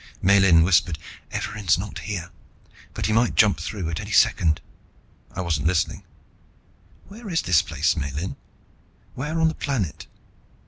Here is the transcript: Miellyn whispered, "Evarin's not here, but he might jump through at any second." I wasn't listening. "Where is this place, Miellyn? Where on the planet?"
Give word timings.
Miellyn 0.19 0.63
whispered, 0.63 0.97
"Evarin's 1.31 1.77
not 1.77 1.99
here, 1.99 2.31
but 2.95 3.05
he 3.05 3.13
might 3.13 3.35
jump 3.35 3.59
through 3.59 3.87
at 3.91 3.99
any 3.99 4.09
second." 4.09 4.59
I 5.31 5.41
wasn't 5.41 5.67
listening. 5.67 6.03
"Where 7.07 7.29
is 7.29 7.43
this 7.43 7.61
place, 7.61 7.95
Miellyn? 7.95 8.35
Where 9.13 9.39
on 9.39 9.47
the 9.47 9.53
planet?" 9.53 10.07